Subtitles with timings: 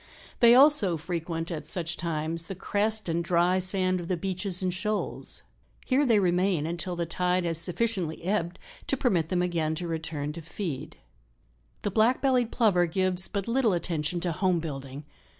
[0.39, 4.73] They also frequent, at such times, the crest and dry sand of the beaches and
[4.73, 5.43] shoals;
[5.85, 10.33] here they remain until the tide has sufficiently ebbed to permit them again to return
[10.33, 10.97] to feed."
[11.83, 15.03] The Black bellied Plover gives but little attention to home building.